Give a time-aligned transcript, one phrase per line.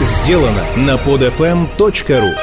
[0.00, 2.34] сделано на podfm.ru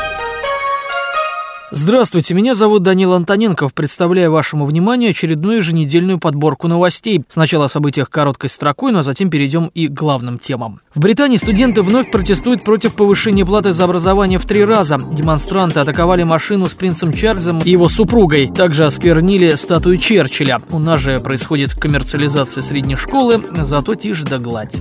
[1.69, 3.73] Здравствуйте, меня зовут Данил Антоненков.
[3.73, 7.25] Представляю вашему вниманию очередную еженедельную подборку новостей.
[7.27, 10.79] Сначала о событиях короткой строкой, но затем перейдем и к главным темам.
[10.95, 14.97] В Британии студенты вновь протестуют против повышения платы за образование в три раза.
[14.97, 18.47] Демонстранты атаковали машину с принцем Чарльзом и его супругой.
[18.47, 20.59] Также осквернили статую Черчилля.
[20.71, 24.79] У нас же происходит коммерциализация средней школы, зато тишь да гладь.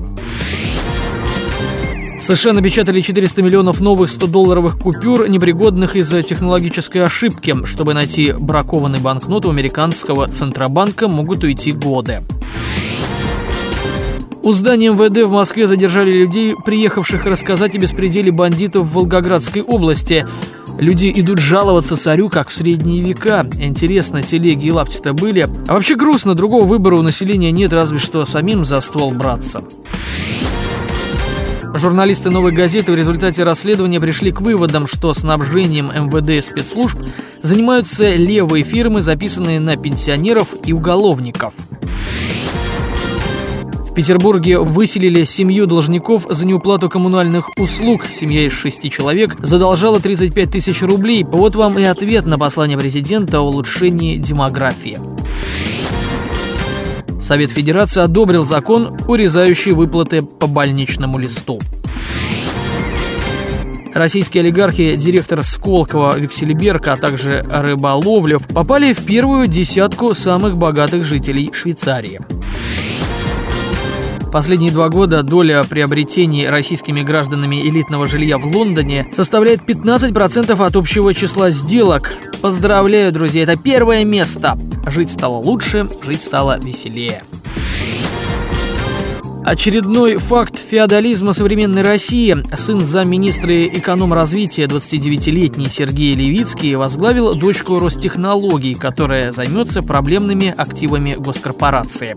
[2.19, 7.55] США напечатали 400 миллионов новых 100-долларовых купюр, непригодных из-за технологической ошибки.
[7.67, 12.23] Чтобы найти бракованный банкнот у американского Центробанка могут уйти годы.
[14.43, 20.27] У здания МВД в Москве задержали людей, приехавших рассказать о беспределе бандитов в Волгоградской области.
[20.79, 23.45] Люди идут жаловаться царю, как в средние века.
[23.61, 25.49] Интересно, телеги и лапти-то были.
[25.69, 29.63] А вообще грустно, другого выбора у населения нет, разве что самим за ствол браться.
[31.79, 36.99] Журналисты «Новой газеты» в результате расследования пришли к выводам, что снабжением МВД спецслужб
[37.43, 41.53] занимаются левые фирмы, записанные на пенсионеров и уголовников.
[43.91, 48.05] В Петербурге выселили семью должников за неуплату коммунальных услуг.
[48.11, 51.25] Семья из шести человек задолжала 35 тысяч рублей.
[51.25, 54.99] Вот вам и ответ на послание президента о улучшении демографии.
[57.27, 61.61] Совет Федерации одобрил закон, урезающий выплаты по больничному листу.
[63.93, 71.51] Российские олигархи, директор Сколково Виксельберг, а также Рыболовлев попали в первую десятку самых богатых жителей
[71.53, 72.21] Швейцарии.
[74.33, 81.15] Последние два года доля приобретений российскими гражданами элитного жилья в Лондоне составляет 15% от общего
[81.15, 82.15] числа сделок.
[82.43, 84.59] Поздравляю, друзья, это первое место.
[84.87, 87.23] Жить стало лучше, жить стало веселее.
[89.47, 92.37] Очередной факт феодализма современной России.
[92.57, 102.17] Сын замминистра эконом-развития, 29-летний Сергей Левицкий, возглавил дочку Ростехнологий, которая займется проблемными активами госкорпорации.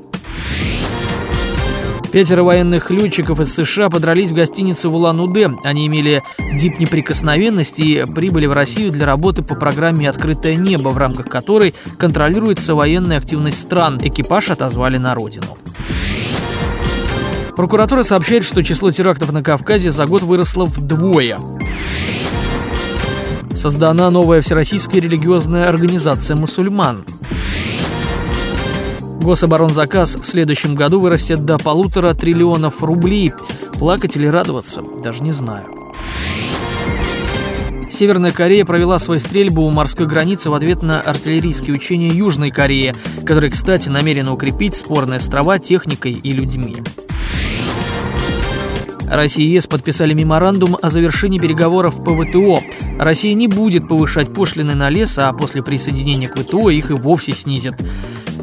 [2.11, 5.51] Пятеро военных летчиков из США подрались в гостинице в Улан-Удэ.
[5.63, 10.97] Они имели дип неприкосновенности и прибыли в Россию для работы по программе «Открытое небо», в
[10.97, 13.99] рамках которой контролируется военная активность стран.
[14.01, 15.55] Экипаж отозвали на родину.
[17.55, 21.37] Прокуратура сообщает, что число терактов на Кавказе за год выросло вдвое.
[23.53, 27.03] Создана новая всероссийская религиозная организация мусульман.
[29.29, 33.31] Гособоронзаказ в следующем году вырастет до полутора триллионов рублей.
[33.73, 35.67] Плакать или радоваться, даже не знаю.
[37.91, 42.95] Северная Корея провела свою стрельбу у морской границы в ответ на артиллерийские учения Южной Кореи,
[43.23, 46.77] которые, кстати, намерены укрепить спорные острова техникой и людьми.
[49.11, 52.63] Россия и ЕС подписали меморандум о завершении переговоров по ВТО.
[52.97, 57.33] Россия не будет повышать пошлины на лес, а после присоединения к ВТО их и вовсе
[57.33, 57.75] снизит.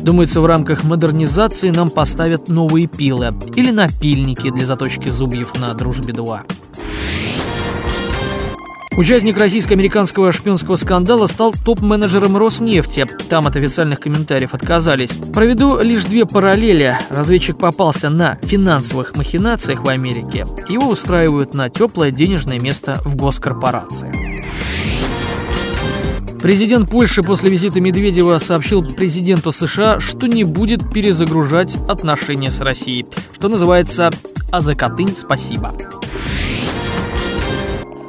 [0.01, 6.41] Думается, в рамках модернизации нам поставят новые пилы или напильники для заточки зубьев на «Дружбе-2».
[8.97, 13.07] Участник российско-американского шпионского скандала стал топ-менеджером Роснефти.
[13.29, 15.19] Там от официальных комментариев отказались.
[15.35, 16.97] Проведу лишь две параллели.
[17.11, 20.47] Разведчик попался на финансовых махинациях в Америке.
[20.71, 24.37] Его устраивают на теплое денежное место в госкорпорации.
[26.41, 33.07] Президент Польши после визита Медведева сообщил президенту США, что не будет перезагружать отношения с Россией.
[33.35, 34.11] Что называется
[34.53, 35.73] «А за Катынь спасибо».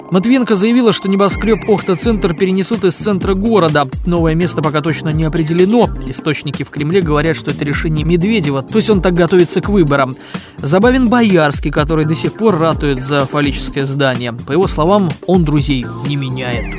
[0.10, 3.86] Матвиенко заявила, что небоскреб Охта-центр перенесут из центра города.
[4.06, 5.90] Новое место пока точно не определено.
[6.08, 10.12] Источники в Кремле говорят, что это решение Медведева, то есть он так готовится к выборам.
[10.58, 14.32] Забавен Боярский, который до сих пор ратует за фаллическое здание.
[14.32, 16.74] По его словам, он друзей не меняет.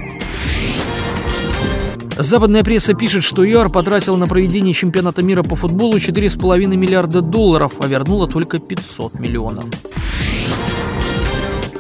[2.19, 7.75] Западная пресса пишет, что ЮАР потратил на проведение чемпионата мира по футболу 4,5 миллиарда долларов,
[7.79, 9.65] а вернула только 500 миллионов.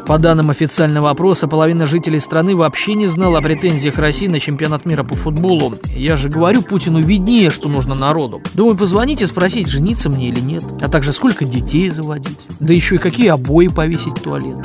[0.06, 4.86] По данным официального опроса, половина жителей страны вообще не знала о претензиях России на чемпионат
[4.86, 5.74] мира по футболу.
[5.94, 8.40] Я же говорю Путину виднее, что нужно народу.
[8.54, 10.62] Думаю, позвонить и спросить, жениться мне или нет.
[10.80, 12.46] А также сколько детей заводить.
[12.60, 14.56] Да еще и какие обои повесить в туалет.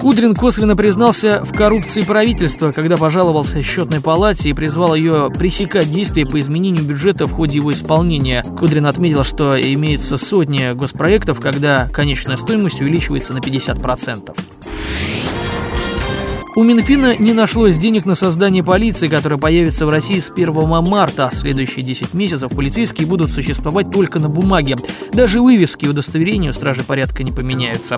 [0.00, 6.24] Кудрин косвенно признался в коррупции правительства, когда пожаловался счетной палате и призвал ее пресекать действия
[6.24, 8.44] по изменению бюджета в ходе его исполнения.
[8.58, 14.57] Кудрин отметил, что имеется сотни госпроектов, когда конечная стоимость увеличивается на 50%.
[16.58, 20.52] У Минфина не нашлось денег на создание полиции, которая появится в России с 1
[20.82, 21.30] марта.
[21.32, 24.76] Следующие 10 месяцев полицейские будут существовать только на бумаге.
[25.12, 27.96] Даже вывески и удостоверения у стражи порядка не поменяются.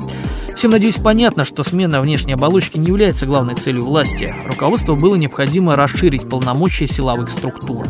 [0.54, 4.30] Всем, надеюсь, понятно, что смена внешней оболочки не является главной целью власти.
[4.44, 7.86] Руководству было необходимо расширить полномочия силовых структур.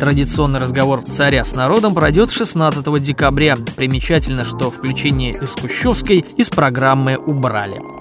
[0.00, 3.58] Традиционный разговор царя с народом пройдет 16 декабря.
[3.76, 7.93] Примечательно, что включение из Кущевской из программы убрали.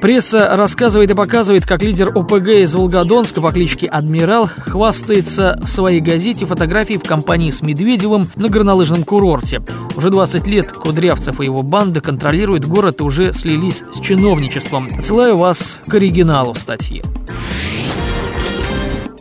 [0.00, 6.00] Пресса рассказывает и показывает, как лидер ОПГ из Волгодонска по кличке Адмирал хвастается в своей
[6.00, 9.60] газете фотографией в компании с Медведевым на горнолыжном курорте.
[9.96, 14.88] Уже 20 лет Кудрявцев и его банда контролируют город и уже слились с чиновничеством.
[14.98, 17.02] Отсылаю вас к оригиналу статьи.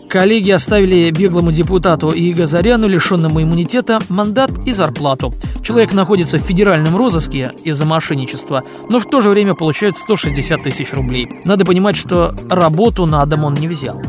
[0.09, 5.33] Коллеги оставили беглому депутату и Газаряну, лишенному иммунитета, мандат и зарплату.
[5.61, 10.93] Человек находится в федеральном розыске из-за мошенничества, но в то же время получает 160 тысяч
[10.93, 11.29] рублей.
[11.43, 14.01] Надо понимать, что работу на дом он не взял.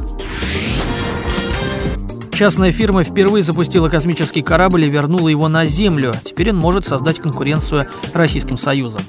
[2.37, 6.13] Частная фирма впервые запустила космический корабль и вернула его на Землю.
[6.23, 9.01] Теперь он может создать конкуренцию Российским Союзом.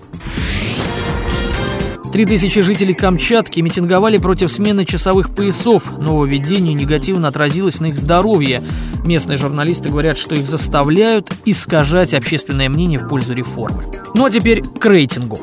[2.17, 5.99] Три тысячи жителей Камчатки митинговали против смены часовых поясов.
[5.99, 8.63] Нововведение негативно отразилось на их здоровье.
[9.05, 13.83] Местные журналисты говорят, что их заставляют искажать общественное мнение в пользу реформы.
[14.15, 15.37] Ну а теперь к рейтингу.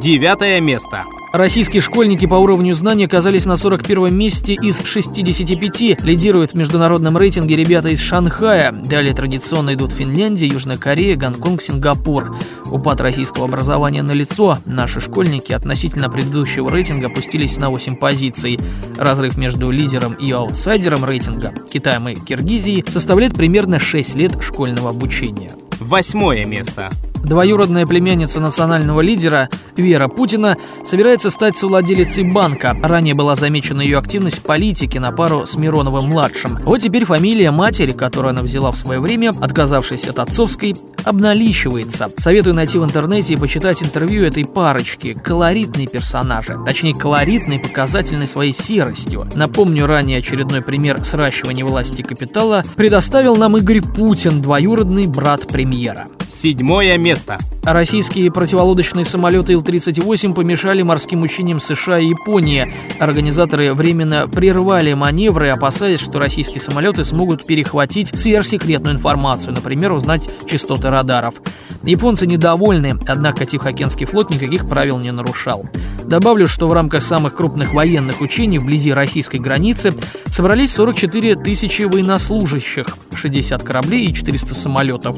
[0.00, 1.04] Девятое место.
[1.32, 6.02] Российские школьники по уровню знаний оказались на 41 месте из 65.
[6.02, 8.72] Лидируют в международном рейтинге ребята из Шанхая.
[8.72, 12.34] Далее традиционно идут Финляндия, Южная Корея, Гонконг, Сингапур.
[12.70, 14.56] Упад российского образования на лицо.
[14.64, 18.58] Наши школьники относительно предыдущего рейтинга опустились на 8 позиций.
[18.96, 25.50] Разрыв между лидером и аутсайдером рейтинга, Китаем и Киргизией, составляет примерно 6 лет школьного обучения.
[25.78, 26.90] Восьмое место.
[27.22, 32.76] Двоюродная племянница национального лидера Вера Путина собирается стать совладелицей банка.
[32.82, 36.58] Ранее была замечена ее активность в политике на пару с Мироновым-младшим.
[36.64, 40.74] Вот теперь фамилия матери, которую она взяла в свое время, отказавшись от отцовской,
[41.04, 42.08] обналичивается.
[42.16, 45.14] Советую найти в интернете и почитать интервью этой парочки.
[45.14, 46.58] Колоритные персонажи.
[46.66, 49.26] Точнее, колоритные, показательной своей серостью.
[49.34, 56.08] Напомню, ранее очередной пример сращивания власти и капитала предоставил нам Игорь Путин, двоюродный брат премьера.
[56.28, 57.38] Седьмое место.
[57.64, 62.66] Российские противолодочные самолеты Ил-38 помешали морским учениям США и Японии.
[62.98, 70.90] Организаторы временно прервали маневры, опасаясь, что российские самолеты смогут перехватить сверхсекретную информацию, например, узнать частоты
[70.90, 71.34] радаров.
[71.82, 75.66] Японцы недовольны, однако Тихоокеанский флот никаких правил не нарушал.
[76.04, 79.94] Добавлю, что в рамках самых крупных военных учений вблизи российской границы
[80.26, 85.16] собрались 44 тысячи военнослужащих, 60 кораблей и 400 самолетов.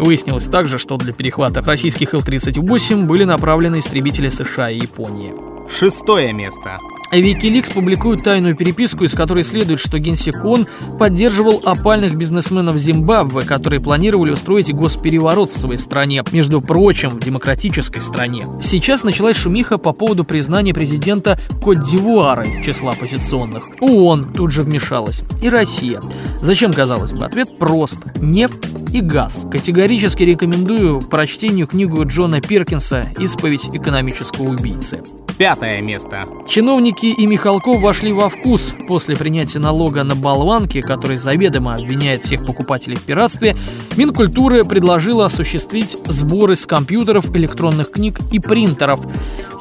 [0.00, 5.34] Выяснилось также, что для перехвата российских Ил-38 были направлены истребители США и Японии.
[5.68, 6.78] Шестое место.
[7.18, 10.66] Wikileaks публикует тайную переписку, из которой следует, что Генсек ООН
[10.98, 18.00] поддерживал опальных бизнесменов Зимбабве, которые планировали устроить госпереворот в своей стране, между прочим, в демократической
[18.00, 18.44] стране.
[18.62, 23.64] Сейчас началась шумиха по поводу признания президента Кот-Дивуара из числа оппозиционных.
[23.80, 25.22] ООН тут же вмешалась.
[25.42, 26.00] И Россия.
[26.40, 27.24] Зачем, казалось бы?
[27.24, 27.98] Ответ прост.
[28.16, 29.46] Нефть и газ.
[29.50, 35.02] Категорически рекомендую прочтению книгу Джона Перкинса «Исповедь экономического убийцы».
[35.40, 36.28] Пятое место.
[36.46, 38.74] Чиновники и Михалков вошли во вкус.
[38.86, 43.56] После принятия налога на болванки, который заведомо обвиняет всех покупателей в пиратстве,
[43.96, 49.00] Минкультуры предложила осуществить сборы с компьютеров, электронных книг и принтеров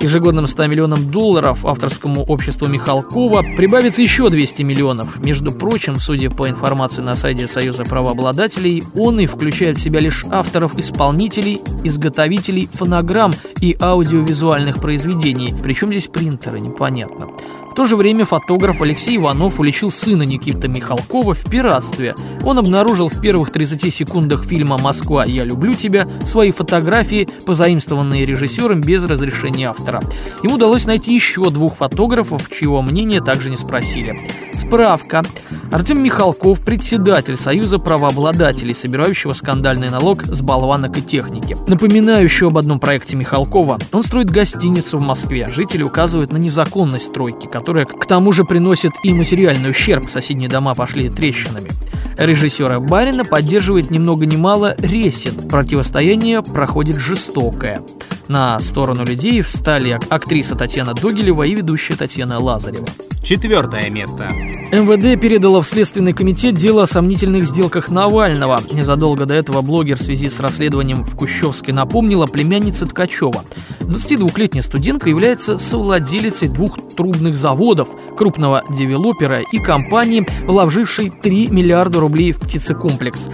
[0.01, 5.23] ежегодным 100 миллионам долларов авторскому обществу Михалкова прибавится еще 200 миллионов.
[5.23, 10.25] Между прочим, судя по информации на сайте Союза правообладателей, он и включает в себя лишь
[10.29, 15.53] авторов-исполнителей, изготовителей фонограмм и аудиовизуальных произведений.
[15.69, 17.29] Причем здесь принтеры, непонятно.
[17.71, 22.15] В то же время фотограф Алексей Иванов уличил сына Никиты Михалкова в пиратстве.
[22.43, 28.81] Он обнаружил в первых 30 секундах фильма «Москва, я люблю тебя» свои фотографии, позаимствованные режиссером
[28.81, 30.01] без разрешения автора.
[30.43, 34.19] Ему удалось найти еще двух фотографов, чьего мнения также не спросили.
[34.53, 35.23] Справка.
[35.71, 41.55] Артем Михалков– председатель Союза правообладателей, собирающего скандальный налог с болванок и техники.
[41.67, 43.77] Напоминаю еще об одном проекте Михалкова.
[43.91, 45.47] Он строит гостиницу в Москве.
[45.47, 50.09] Жители указывают на незаконность стройки, которая к тому же приносит и материальный ущерб.
[50.09, 51.69] Соседние дома пошли трещинами.
[52.17, 55.35] Режиссера Барина поддерживает ни много ни мало Ресин.
[55.49, 57.81] Противостояние проходит жестокое.
[58.29, 62.87] На сторону людей встали актриса Татьяна Догилева и ведущая Татьяна Лазарева.
[63.23, 64.29] Четвертое место.
[64.71, 68.61] МВД передало в Следственный комитет дело о сомнительных сделках Навального.
[68.71, 73.43] Незадолго до этого блогер в связи с расследованием в Кущевске напомнила племянница Ткачева.
[73.81, 77.87] 22-летняя студентка является совладелицей двух трубных заводов,
[78.17, 83.29] крупного девелопера и компании, вложившей 3 миллиарда рублей в птицекомплекс.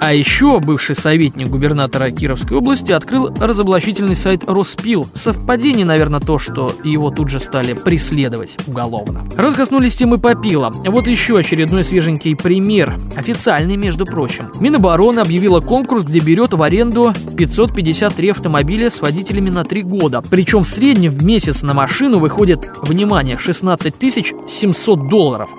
[0.00, 5.08] А еще бывший советник губернатора Кировской области открыл разоблачительный сайт Роспил.
[5.14, 9.22] Совпадение, наверное, то, что его тут же стали преследовать уголовно.
[9.36, 12.96] Раз коснулись темы попила, вот еще очередной свеженький пример.
[13.16, 14.46] Официальный, между прочим.
[14.60, 20.22] Минобороны объявила конкурс, где берет в аренду 553 автомобиля с водителями на 3 года.
[20.30, 23.07] Причем в среднем в месяц на машину выходит, внимание,
[23.38, 23.98] 16
[24.46, 25.50] 700 долларов.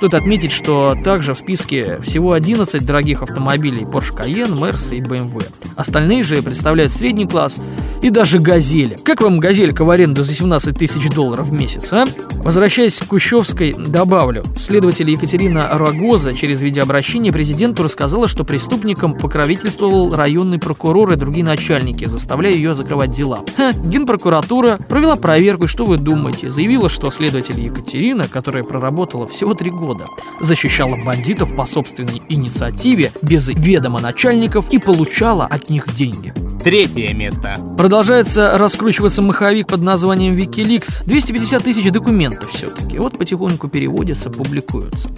[0.00, 5.46] Стоит отметить, что также в списке всего 11 дорогих автомобилей Porsche Cayenne, Mercedes и BMW.
[5.76, 7.60] Остальные же представляют средний класс
[8.00, 8.96] и даже «Газели».
[9.04, 12.06] Как вам «Газелька» в аренду за 17 тысяч долларов в месяц, а?
[12.42, 14.42] Возвращаясь к Кущевской, добавлю.
[14.56, 22.06] Следователь Екатерина Рогоза через видеообращение президенту рассказала, что преступникам покровительствовал районный прокурор и другие начальники,
[22.06, 23.40] заставляя ее закрывать дела.
[23.58, 26.48] Ха, Генпрокуратура провела проверку, и что вы думаете?
[26.48, 30.06] Заявила, что следователь Екатерина, которая проработала всего три года, года.
[30.38, 36.32] Защищала бандитов по собственной инициативе, без ведома начальников и получала от них деньги.
[36.62, 37.54] Третье место.
[37.78, 41.02] Продолжается раскручиваться маховик под названием Wikileaks.
[41.06, 42.98] 250 тысяч документов все-таки.
[42.98, 45.08] Вот потихоньку переводятся, публикуются.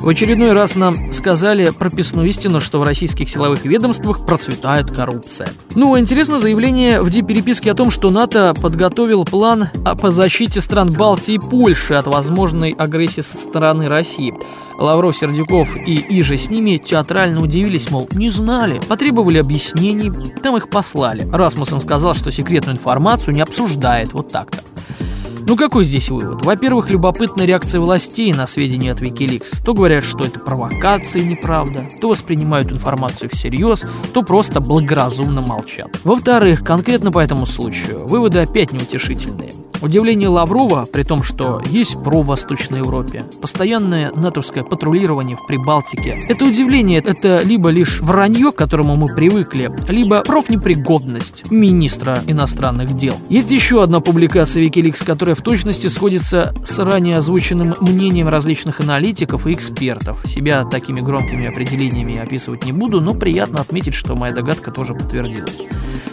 [0.00, 5.50] В очередной раз нам сказали прописную истину, что в российских силовых ведомствах процветает коррупция.
[5.74, 9.68] Ну, интересно заявление в переписке о том, что НАТО подготовил план
[10.00, 14.32] по защите стран Балтии и Польши от возможной агрессии со стороны России.
[14.78, 20.12] Лавров, Сердюков и Иже с ними театрально удивились, мол, не знали, потребовали объяснений,
[20.42, 20.85] там их послали.
[21.32, 24.58] Расмуссен сказал, что секретную информацию не обсуждает, вот так-то.
[25.48, 26.44] Ну какой здесь вывод?
[26.44, 29.64] Во-первых, любопытная реакция властей на сведения от Wikileaks.
[29.64, 36.00] То говорят, что это провокация и неправда, то воспринимают информацию всерьез, то просто благоразумно молчат.
[36.02, 39.52] Во-вторых, конкретно по этому случаю, выводы опять неутешительные.
[39.82, 46.18] Удивление Лаврова, при том, что есть ПРО Восточной Европе, постоянное натовское патрулирование в Прибалтике.
[46.28, 53.16] Это удивление, это либо лишь вранье, к которому мы привыкли, либо профнепригодность министра иностранных дел.
[53.28, 59.46] Есть еще одна публикация Wikileaks, которая в точности сходится с ранее озвученным мнением различных аналитиков
[59.46, 60.22] и экспертов.
[60.26, 65.62] Себя такими громкими определениями описывать не буду, но приятно отметить, что моя догадка тоже подтвердилась.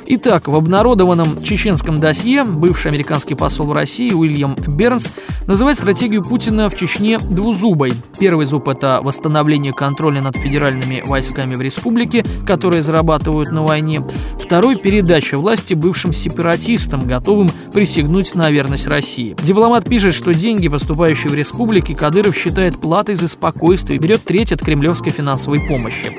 [0.06, 5.12] Итак, в обнародованном чеченском досье бывший американский посол в России Уильям Бернс
[5.48, 7.94] называет стратегию Путина в Чечне двузубой.
[8.20, 14.04] Первый зуб– это восстановление контроля над федеральными войсками в республике, которые зарабатывают на войне.
[14.40, 19.36] Второй– передача власти бывшим сепаратистам, готовым присягнуть на верность России.
[19.42, 24.52] Дипломат пишет, что деньги, поступающие в республике, Кадыров считает платой за спокойствие и берет треть
[24.52, 26.12] от кремлевской финансовой помощи.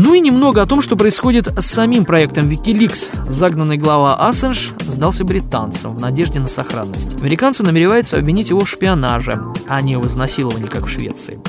[0.00, 3.10] Ну и немного о том, что происходит с самим проектом Wikileaks.
[3.28, 7.20] Загнанный глава Ассенж сдался британцам в надежде на сохранность.
[7.20, 11.40] Американцы намереваются обвинить его в шпионаже, а не в изнасиловании, как в Швеции.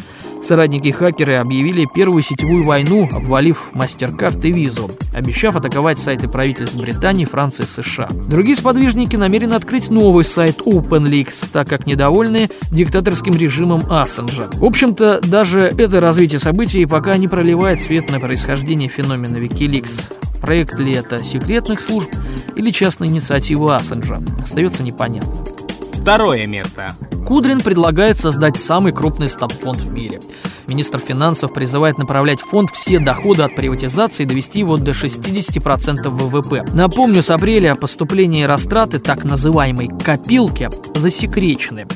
[0.41, 7.25] Соратники хакеры объявили первую сетевую войну, обвалив MasterCard и Визу, обещав атаковать сайты правительств Британии,
[7.25, 8.07] Франции и США.
[8.27, 14.47] Другие сподвижники намерены открыть новый сайт OpenLeaks, так как недовольны диктаторским режимом Ассенжа.
[14.53, 20.13] В общем-то, даже это развитие событий пока не проливает свет на происхождение феномена Wikileaks.
[20.39, 22.09] Проект ли это секретных служб
[22.55, 25.43] или частная инициатива Ассенджа, остается непонятно.
[25.91, 26.95] Второе место.
[27.27, 30.21] Кудрин предлагает создать самый крупный стабфонд в мире.
[30.69, 36.07] Министр финансов призывает направлять в фонд все доходы от приватизации и довести его до 60%
[36.07, 36.63] ВВП.
[36.73, 41.87] Напомню, с апреля поступления и растраты так называемой «копилки» засекречены.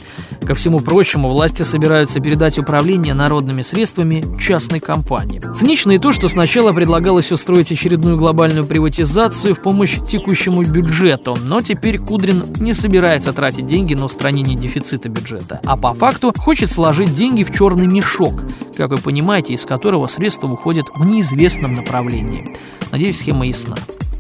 [0.46, 5.42] Ко всему прочему, власти собираются передать управление народными средствами частной компании.
[5.56, 11.62] Цинично и то, что сначала предлагалось устроить очередную глобальную приватизацию в помощь текущему бюджету, но
[11.62, 17.14] теперь Кудрин не собирается тратить деньги на устранение дефицита бюджета, а по факту хочет сложить
[17.14, 18.34] деньги в черный мешок,
[18.76, 22.54] как вы понимаете, из которого средства уходят в неизвестном направлении.
[22.92, 23.78] Надеюсь, схема ясна.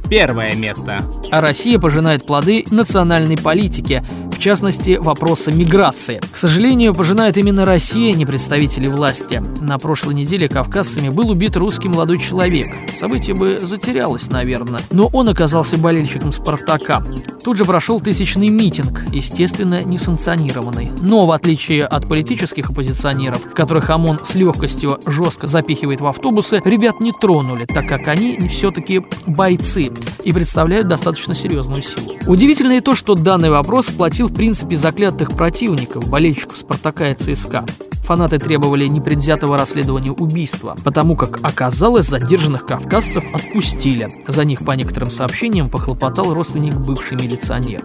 [0.10, 1.00] Первое место.
[1.32, 4.04] А Россия пожинает плоды национальной политики,
[4.44, 6.20] частности, вопроса миграции.
[6.32, 9.42] К сожалению, пожинает именно Россия, не представители власти.
[9.62, 12.68] На прошлой неделе кавказцами был убит русский молодой человек.
[13.00, 17.02] Событие бы затерялось, наверное, но он оказался болельщиком «Спартака».
[17.42, 20.92] Тут же прошел тысячный митинг, естественно, несанкционированный.
[21.02, 27.00] Но, в отличие от политических оппозиционеров, которых ОМОН с легкостью жестко запихивает в автобусы, ребят
[27.00, 29.90] не тронули, так как они все-таки бойцы
[30.24, 32.14] и представляют достаточно серьезную силу.
[32.28, 37.64] Удивительно и то, что данный вопрос сплотил в принципе заклятых противников, болельщиков «Спартака» и ЦСКА.
[38.04, 44.10] Фанаты требовали непредвзятого расследования убийства, потому как оказалось, задержанных кавказцев отпустили.
[44.28, 47.84] За них, по некоторым сообщениям, похлопотал родственник бывший милиционер.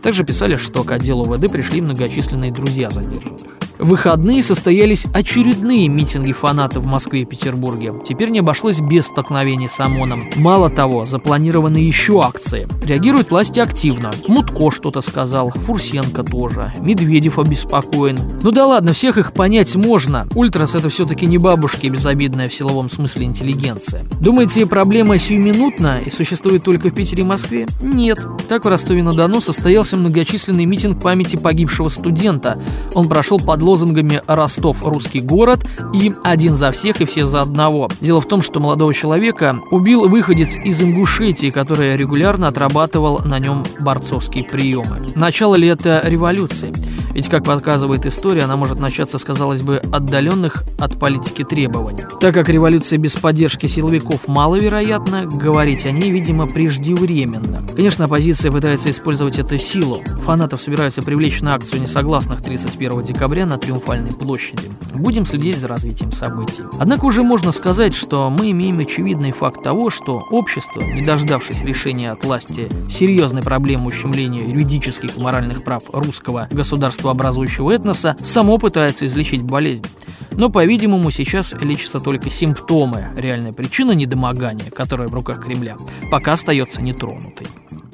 [0.00, 3.58] Также писали, что к отделу ВД пришли многочисленные друзья задержанных.
[3.80, 7.94] В выходные состоялись очередные митинги фанатов в Москве и Петербурге.
[8.04, 10.24] Теперь не обошлось без столкновений с ОМОНом.
[10.36, 12.68] Мало того, запланированы еще акции.
[12.84, 14.10] Реагируют власти активно.
[14.28, 18.18] Мутко что-то сказал, Фурсенко тоже, Медведев обеспокоен.
[18.42, 20.26] Ну да ладно, всех их понять можно.
[20.34, 24.04] Ультрас это все-таки не бабушки, безобидная в силовом смысле интеллигенция.
[24.20, 27.66] Думаете, проблема сиюминутна и существует только в Питере и Москве?
[27.80, 28.18] Нет.
[28.46, 32.58] Так в Ростове-на-Дону состоялся многочисленный митинг памяти погибшего студента.
[32.94, 35.60] Он прошел под лозунгами «Ростов– русский город»
[35.94, 37.88] и «Один за всех и все за одного».
[38.00, 43.64] Дело в том, что молодого человека убил выходец из Ингушетии, который регулярно отрабатывал на нем
[43.78, 44.98] борцовские приемы.
[45.14, 46.72] Начало это революции?
[47.12, 52.04] Ведь, как подсказывает история, она может начаться с, казалось бы, отдаленных от политики требований.
[52.20, 57.62] Так как революция без поддержки силовиков маловероятна, говорить о ней, видимо, преждевременно.
[57.74, 60.00] Конечно, оппозиция пытается использовать эту силу.
[60.24, 64.70] Фанатов собираются привлечь на акцию несогласных 31 декабря на Триумфальной площади.
[64.94, 66.62] Будем следить за развитием событий.
[66.78, 72.12] Однако уже можно сказать, что мы имеем очевидный факт того, что общество, не дождавшись решения
[72.12, 79.06] от власти серьезной проблемы ущемления юридических и моральных прав русского государства образующего этноса, само пытается
[79.06, 79.86] излечить болезнь.
[80.32, 83.08] Но, по-видимому, сейчас лечатся только симптомы.
[83.16, 85.76] Реальная причина недомогания, которая в руках Кремля,
[86.10, 87.46] пока остается нетронутой.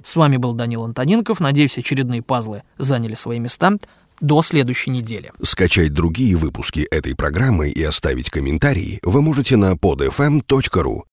[0.02, 1.40] С вами был Данил Антоненков.
[1.40, 3.72] Надеюсь, очередные пазлы заняли свои места
[4.20, 5.32] до следующей недели.
[5.42, 11.02] Скачать другие выпуски этой программы и оставить комментарии вы можете на podfm.ru.